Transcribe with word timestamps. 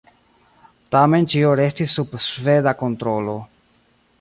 Tamen 0.95 1.27
ĉio 1.33 1.51
restis 1.61 1.93
sub 1.99 2.17
sveda 2.29 2.77
kontrolo. 2.81 3.37